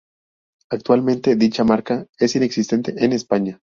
Actualmente, 0.71 1.35
dicha 1.35 1.63
marca 1.63 2.07
es 2.17 2.35
inexistente 2.35 2.95
en 3.05 3.13
España. 3.13 3.61